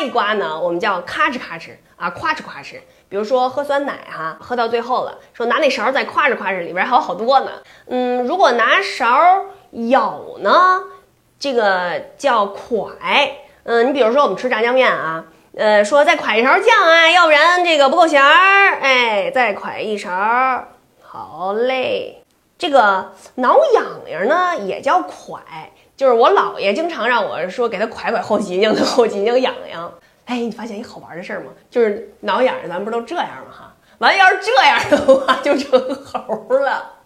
[0.00, 2.76] 一刮呢，我们叫咔哧咔哧啊，夸哧夸哧。
[3.08, 7.50] 比如说喝酸奶哈，喝到最后了，说拿那勺再夸哧夸哧，里边还有好多呢。
[7.88, 10.82] 嗯，如果拿勺舀呢，
[11.38, 12.90] 这个叫蒯。
[13.64, 15.24] 嗯，你比如说我们吃炸酱面啊，
[15.56, 18.78] 呃，说再蒯一勺酱啊，要不然这个不够咸儿。
[18.80, 20.68] 哎，再蒯一勺，
[21.02, 22.24] 好嘞。
[22.60, 25.38] 这个挠痒痒呢，也叫蒯，
[25.96, 29.90] 就是我姥爷经常让我说给他蒯蒯后脊梁的后脊梁痒痒。
[30.26, 31.46] 哎，你发现一好玩的事儿吗？
[31.70, 33.50] 就是挠痒痒，咱不都这样吗？
[33.50, 36.99] 哈，完了要是这样的话，就成猴了。